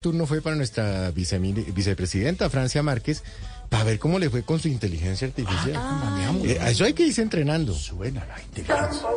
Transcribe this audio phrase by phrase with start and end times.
[0.00, 3.24] turno fue para nuestra vicepresidenta Francia Márquez
[3.68, 5.74] para ver cómo le fue con su inteligencia artificial.
[6.44, 7.72] Eh, a eso hay que irse entrenando.
[7.72, 9.08] Suena la inteligencia.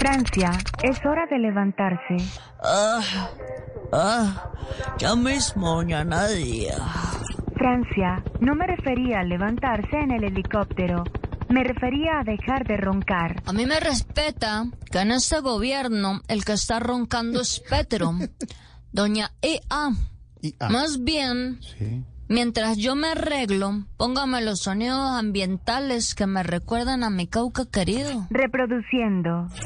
[0.00, 0.50] Francia,
[0.82, 2.16] es hora de levantarse.
[2.64, 3.00] Ah,
[3.92, 4.50] ah,
[4.98, 6.74] ya mismo, mañana día.
[7.54, 11.04] Francia, no me refería a levantarse en el helicóptero.
[11.50, 13.42] Me refería a dejar de roncar.
[13.44, 18.14] A mí me respeta que en este gobierno el que está roncando es Petro.
[18.92, 19.90] Doña E.A.
[20.60, 22.02] Ah, Más bien, sí.
[22.28, 28.26] mientras yo me arreglo, póngame los sonidos ambientales que me recuerdan a mi cauca querido.
[28.30, 29.48] Reproduciendo.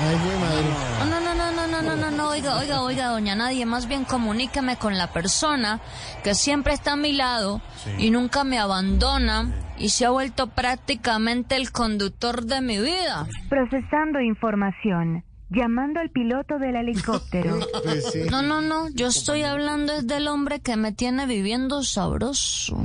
[0.00, 0.64] Ay, madre.
[0.98, 1.25] No, no, no,
[1.66, 5.08] no, no, no, no, no, oiga, oiga, oiga, doña Nadie, más bien comuníqueme con la
[5.12, 5.80] persona
[6.22, 7.60] que siempre está a mi lado
[7.98, 13.26] y nunca me abandona y se ha vuelto prácticamente el conductor de mi vida.
[13.48, 15.24] Procesando información.
[15.48, 17.58] Llamando al piloto del helicóptero.
[17.84, 18.20] Pues sí.
[18.30, 22.76] No, no, no, yo estoy hablando es del hombre que me tiene viviendo sabroso.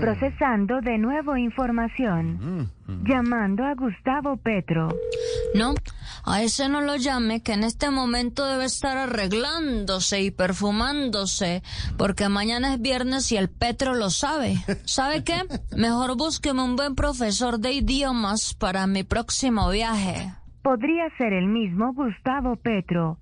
[0.00, 2.70] Procesando de nuevo información.
[3.04, 4.88] Llamando a Gustavo Petro.
[5.54, 5.74] No,
[6.24, 11.62] a ese no lo llame, que en este momento debe estar arreglándose y perfumándose,
[11.96, 14.56] porque mañana es viernes y el Petro lo sabe.
[14.84, 15.42] ¿Sabe qué?
[15.76, 20.32] Mejor búsqueme un buen profesor de idiomas para mi próximo viaje.
[20.62, 23.18] Podría ser el mismo Gustavo Petro.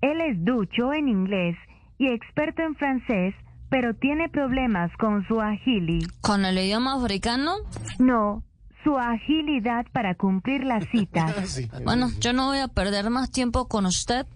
[0.00, 1.56] Él es ducho en inglés
[1.98, 3.34] y experto en francés,
[3.70, 6.06] pero tiene problemas con su agili.
[6.20, 7.52] ¿Con el idioma africano?
[7.98, 8.42] No,
[8.84, 11.34] su agilidad para cumplir las citas.
[11.46, 11.68] Sí.
[11.84, 14.26] Bueno, yo no voy a perder más tiempo con usted.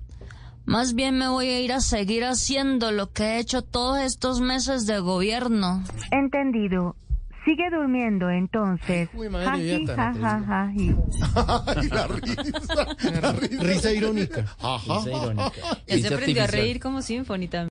[0.65, 4.41] Más bien me voy a ir a seguir haciendo lo que he hecho todos estos
[4.41, 5.83] meses de gobierno.
[6.11, 6.97] Entendido.
[7.45, 9.09] Sigue durmiendo entonces.
[9.15, 10.73] Uy, madre, ja, ja, ja.
[11.67, 12.97] Ay, la risa.
[13.23, 14.45] La risa irónica.
[14.61, 14.99] Ajá.
[14.99, 15.53] Risa irónica.
[15.53, 17.69] Ya se Risa aprendió a reír como Symphony también.